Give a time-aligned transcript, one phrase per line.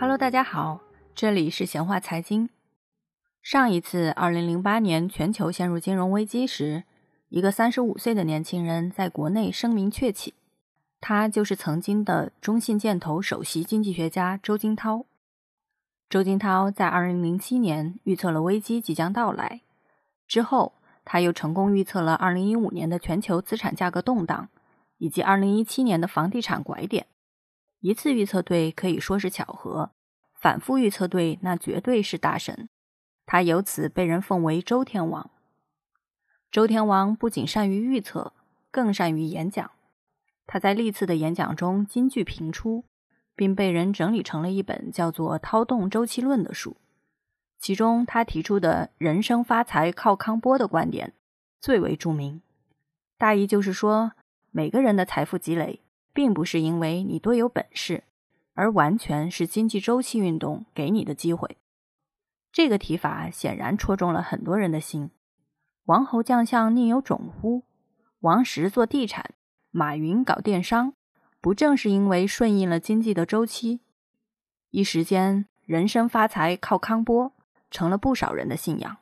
[0.00, 0.80] Hello，大家好，
[1.14, 2.48] 这里是闲话财经。
[3.42, 6.84] 上一次，二零零八年全球陷入金融危机时，
[7.28, 10.32] 一个三十五岁的年轻人在国内声名鹊起，
[11.02, 15.04] 他就是曾经的中信建投首席经济学家周金涛。
[16.08, 19.60] 周金涛在二零零七年预测了危机即将到来，
[20.26, 20.72] 之后
[21.04, 24.48] 他又成功预测了二零一五年的全球资产价格动荡，
[24.96, 27.06] 以及二零一七年的房地产拐点。
[27.80, 29.92] 一次预测对可以说是巧合，
[30.34, 32.68] 反复预测对那绝对是大神。
[33.24, 35.30] 他由此被人奉为周天王。
[36.50, 38.32] 周天王不仅善于预测，
[38.70, 39.70] 更善于演讲。
[40.46, 42.84] 他在历次的演讲中金句频出，
[43.34, 46.76] 并被人整理成了一本叫做《涛动周期论》的书。
[47.58, 51.14] 其中，他提出的人生发财靠康波的观点
[51.60, 52.42] 最为著名。
[53.16, 54.12] 大意就是说，
[54.50, 55.80] 每个人的财富积累。
[56.12, 58.04] 并不是因为你多有本事，
[58.54, 61.56] 而完全是经济周期运动给你的机会。
[62.52, 65.10] 这个提法显然戳中了很多人的心。
[65.84, 67.64] 王侯将相宁有种乎？
[68.20, 69.34] 王石做地产，
[69.70, 70.94] 马云搞电商，
[71.40, 73.80] 不正是因为顺应了经济的周期？
[74.70, 77.32] 一时间，人生发财靠康波
[77.70, 78.98] 成了不少人的信仰。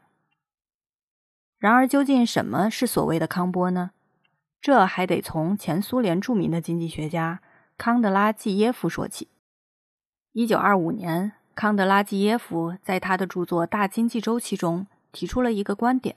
[1.58, 3.90] 然而，究竟什么是所谓的康波呢？
[4.60, 7.40] 这还得从前苏联著名的经济学家
[7.76, 9.28] 康德拉季耶夫说起。
[10.32, 16.16] 一九二五年，康德拉季耶夫在他的著作《大经济周期》中提出了一个观点。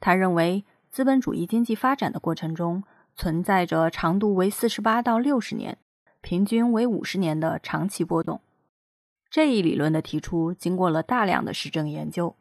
[0.00, 5.76] 他认为，资本主义经济发展的过程中存在着长度为四十八到六十年、
[6.20, 8.40] 平均为五十年的长期波动。
[9.30, 12.34] 这一理论的提出，经过了大量的实证研究，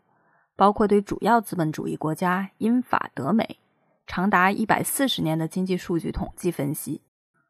[0.56, 3.60] 包括对主要资本主义国家英法德美。
[4.08, 7.02] 长达一百四十年的经济数据统计分析，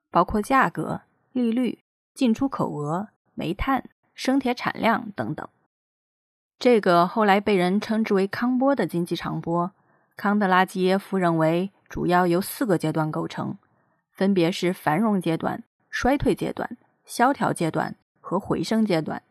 [0.10, 1.84] 包括价格、利率、
[2.16, 5.48] 进出口额、煤炭、生铁产量等等。
[6.58, 9.72] 这个后来被人称之为康波的经济长波，
[10.16, 13.60] 康德拉基耶夫认为主要由四个阶段构成，
[14.12, 16.76] 分别是繁荣阶段、衰退阶段、
[17.06, 19.22] 萧条阶段和回升阶段。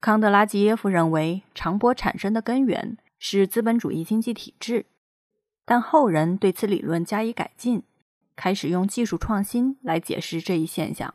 [0.00, 4.86] 康德拉基耶夫认为，长波产生的根源是资本主义经济体制。
[5.64, 7.84] 但后人对此理论加以改进，
[8.34, 11.14] 开始用技术创新来解释这一现象。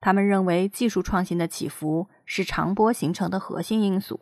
[0.00, 4.20] 他们认为，技术创新的起伏是长波形成的核心因素。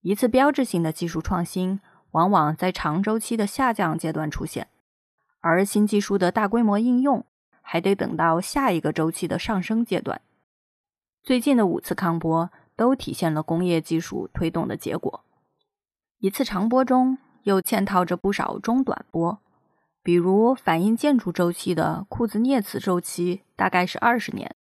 [0.00, 1.80] 一次标志性的技术创新
[2.10, 4.68] 往往在长周期的下降阶段出现，
[5.40, 7.24] 而新技术的大规模应用
[7.60, 10.20] 还得等到下一个周期的上升阶段。
[11.22, 15.24] 最近的五次康波都体现了工业技术推动的结果。
[16.18, 17.18] 一次长波中。
[17.44, 19.38] 又嵌套着不少中短波，
[20.02, 24.54] 比如反映建筑周期的库兹涅茨周期大概是二十年，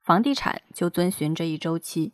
[0.00, 2.12] 房地产就遵循这一周期；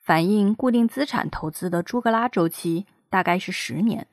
[0.00, 4.06] 反映固定资产投资的朱格拉周期大概是十年，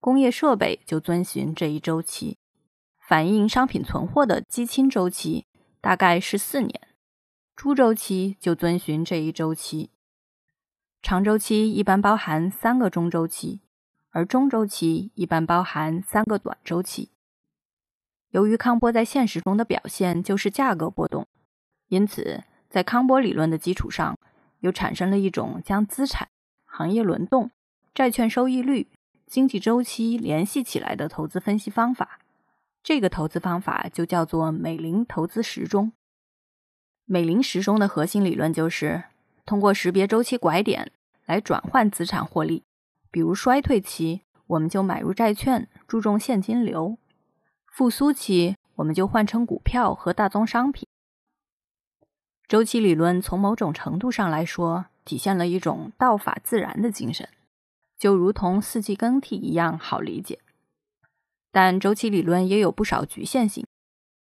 [0.00, 2.36] 工业设备就遵循这一周期；
[2.98, 5.46] 反映商品存货的基钦周期
[5.80, 6.80] 大概是四年，
[7.54, 9.90] 猪周期就遵循这一周期。
[11.00, 13.60] 长周期一般包含三个中周期。
[14.16, 17.10] 而中周期一般包含三个短周期。
[18.30, 21.28] 由于康波在现实中的表现就是价格波动，
[21.88, 24.18] 因此在康波理论的基础上，
[24.60, 26.28] 又产生了一种将资产、
[26.64, 27.50] 行业轮动、
[27.92, 28.88] 债券收益率、
[29.26, 32.20] 经济周期联系起来的投资分析方法。
[32.82, 35.92] 这个投资方法就叫做美林投资时钟。
[37.04, 39.04] 美林时钟的核心理论就是
[39.44, 40.90] 通过识别周期拐点
[41.26, 42.62] 来转换资产获利。
[43.16, 46.98] 比如衰退期，我们就买入债券，注重现金流；
[47.64, 50.86] 复苏期，我们就换成股票和大宗商品。
[52.46, 57.26] 周期理论从某种程度上来说，体现了一种道法自然的精神，
[57.98, 60.40] 就如同四季更替一样好理解。
[61.50, 63.66] 但周期理论也有不少局限性，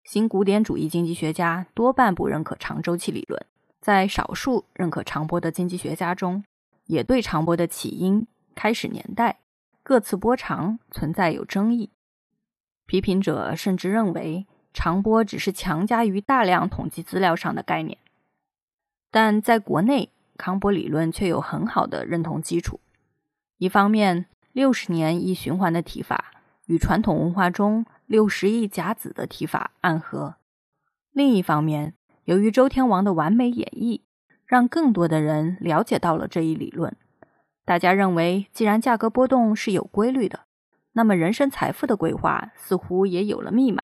[0.05, 3.44] 新古典主义经济学家多半不认可长周期理论，
[3.81, 6.44] 在少数认可长波的经济学家中，
[6.85, 8.25] 也对长波的起因。
[8.55, 9.41] 开始年代、
[9.83, 11.91] 各次波长存在有争议，
[12.87, 17.99] 批评者甚至认为长波只是强加于大量统计资料上的概念。
[19.11, 22.81] 但在国内，康波理论却有很好的认同基础。
[23.59, 26.33] 一方面，六十年一循环的提法
[26.67, 30.35] 与传统文化中六十亿甲子的提法暗合；
[31.12, 34.00] 另一方面，由于周天王的完美演绎，
[34.45, 36.97] 让更多的人了解到了这一理论。
[37.64, 40.40] 大家认为，既然价格波动是有规律的，
[40.93, 43.82] 那么人生财富的规划似乎也有了密码。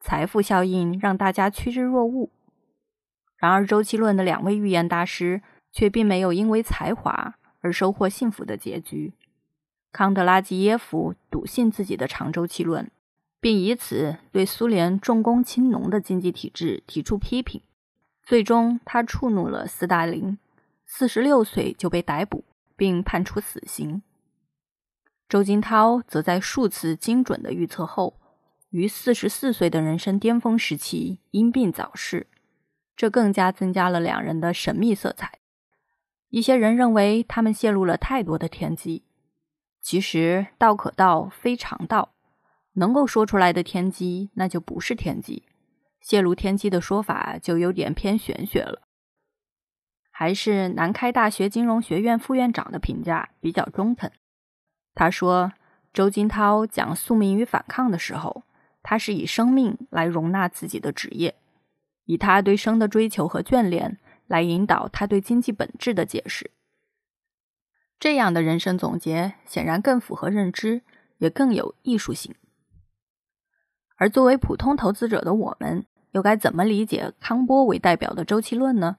[0.00, 2.30] 财富效应让大家趋之若鹜。
[3.36, 9.14] 然而，周期论的两位预言大师却并没有因为才华而收获幸福的结局。
[9.90, 12.90] 康德拉基耶夫笃信自己的长周期论，
[13.40, 17.62] 并以此对苏联重工轻农的经济体制提出批评。
[18.22, 20.36] 最终，他触怒了斯大林，
[20.84, 22.44] 四十六岁就被逮捕
[22.78, 24.00] 并判处死刑。
[25.28, 28.18] 周金涛则在数次精准的预测后，
[28.70, 32.28] 于四十四岁的人生巅峰时期因病早逝。
[32.96, 35.38] 这更加增加了两人的神秘色彩。
[36.30, 39.04] 一些人认为他们泄露了太多的天机。
[39.80, 42.14] 其实道可道，非常道。
[42.74, 45.44] 能够说出来的天机，那就不是天机。
[46.00, 48.87] 泄露天机的说法就有点偏玄学了。
[50.18, 54.10] 还是南开大学金融学院副院长的评价比较中肯。
[54.92, 55.52] 他说，
[55.92, 58.42] 周金涛讲宿命与反抗的时候，
[58.82, 61.36] 他是以生命来容纳自己的职业。
[62.06, 66.50] 以他对生的追求和眷恋来引导他对经济本质的解释，
[68.00, 70.82] 这样的人生总结显然更符合认知，
[71.18, 72.34] 也更有艺术性。
[73.94, 78.96] 而作为普通投资者的我们，又该怎么理解康波为代表的周期论呢？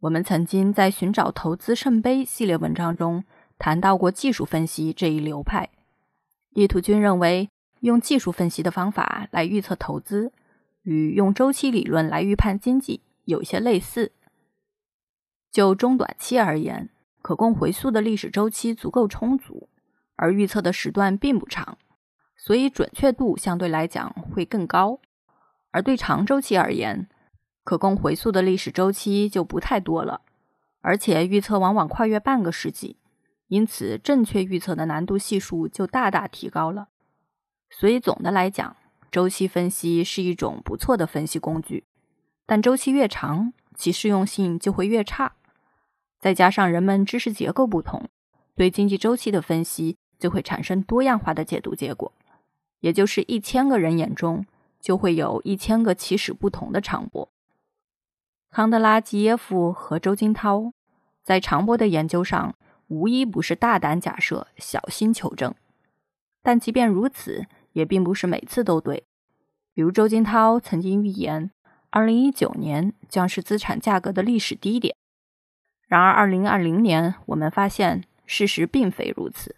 [0.00, 3.22] 我们曾经在《寻找投资圣杯》系列文章中
[3.58, 5.68] 谈到过技术分析这一流派。
[6.54, 7.50] 叶图君认为，
[7.80, 10.32] 用技术分析的方法来预测投资。
[10.84, 14.12] 与用周期理论来预判经济有些类似。
[15.52, 16.88] 就中短期而言，
[17.20, 19.68] 可供回溯的历史周期足够充足，
[20.16, 21.76] 而预测的时段并不长，
[22.34, 24.98] 所以准确度相对来讲会更高。
[25.72, 27.09] 而对长周期而言，
[27.70, 30.22] 可供回溯的历史周期就不太多了，
[30.80, 32.96] 而且预测往往跨越半个世纪，
[33.46, 36.88] 因此正确预测的难度系数就大大提高了。
[37.70, 38.74] 所以总的来讲，
[39.12, 41.84] 周期分析是一种不错的分析工具，
[42.44, 45.36] 但周期越长，其适用性就会越差。
[46.18, 48.08] 再加上人们知识结构不同，
[48.56, 52.12] 对经济周期的分析就会产生多样化的解读结果，
[52.80, 54.44] 也就是一千个人眼中
[54.80, 57.30] 就会有一千个起始不同的长波。
[58.50, 60.72] 康德拉基耶夫和周金涛
[61.22, 62.56] 在长波的研究上
[62.88, 65.54] 无一不是大胆假设，小心求证。
[66.42, 69.04] 但即便如此，也并不是每次都对，
[69.72, 71.52] 比如周金涛曾经预言，
[71.90, 74.96] 二零一九年将是资产价格的历史低点。
[75.86, 79.54] 然而，二零二零年我们发现事实并非如此。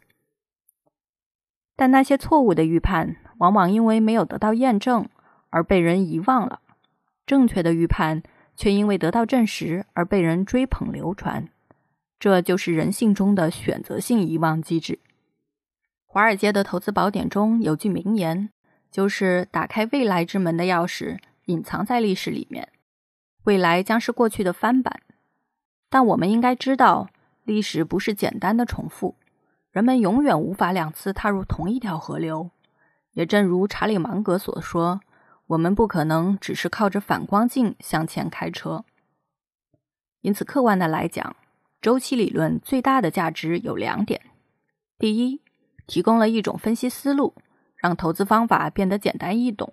[1.75, 5.09] 但那些错误的预判，往往因为没有得到验证
[5.49, 6.61] 而被人遗忘了；
[7.25, 8.23] 正确的预判
[8.57, 11.49] 却因为得到证实而被人追捧流传。
[12.19, 15.01] 这就是人性中的选择性遗忘机制。
[16.07, 18.51] 华尔街的投资宝典中有句名言，
[18.91, 22.69] 就是打开未来之门的钥匙隐藏在历史里面，
[23.45, 25.01] 未来将是过去的翻版。
[25.89, 27.09] 但我们应该知道，
[27.45, 29.17] 历史不是简单的重复，
[29.73, 32.51] 人们永远无法两次踏入同一条河流。
[33.13, 35.01] 也正如查理芒格所说，
[35.49, 38.85] 我们不可能只是靠着反光镜向前开车。
[40.21, 41.37] 因此，客观的来讲，
[41.81, 44.21] 周期理论最大的价值有两点：
[44.99, 45.41] 第一，
[45.87, 47.35] 提供了一种分析思路，
[47.77, 49.73] 让投资方法变得简单易懂。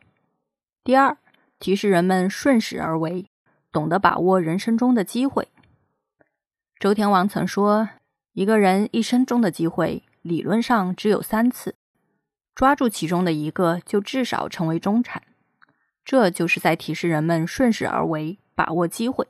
[0.84, 1.18] 第二，
[1.60, 3.30] 提示人们顺势而为，
[3.72, 5.50] 懂得把握人生中的机会。
[6.80, 7.90] 周天王曾说
[8.34, 11.76] ：“一个人一生中的机会，理论上只有三次，
[12.56, 15.22] 抓住其中的一个，就至少成为中产。”
[16.04, 19.28] 这就是在提示人们顺势而为，把握机会。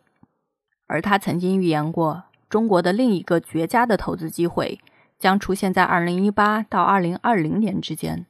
[0.88, 4.80] 而他曾经预言过，中国的另一个绝佳的投资机会。
[5.20, 8.26] 将出现在二零一八到二零二零年之间，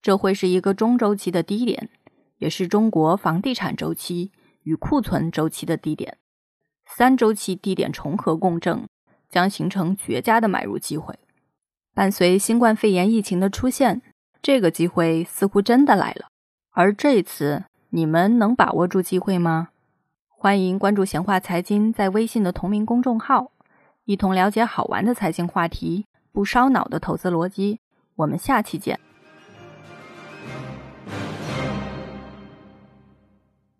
[0.00, 1.90] 这会是一个中周期的低点，
[2.38, 6.16] 也是中国房地产周期与库存周期的低点。
[6.86, 8.88] 三周期低点重合共振，
[9.28, 11.14] 将形成绝佳的买入机会。
[11.92, 14.00] 伴随新冠肺炎疫情的出现，
[14.40, 16.28] 这个机会似乎真的来了。
[16.76, 19.68] 而这次，你们能把握住机会吗？
[20.28, 23.52] 欢迎关注闲话财经在微信的同名公众号，
[24.06, 26.06] 一同了解好玩的财经话题。
[26.32, 27.78] 不烧脑的投资逻辑，
[28.16, 28.98] 我们下期见。